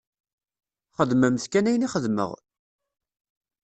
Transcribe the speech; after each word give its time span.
Xedmemt 0.97 1.45
kan 1.51 1.69
ayen 1.69 1.85
i 1.85 1.87
xedmeɣ! 1.93 2.31